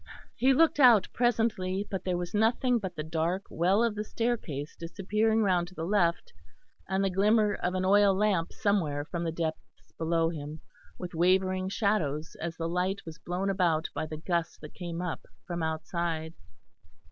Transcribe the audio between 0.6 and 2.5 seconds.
out presently, but there was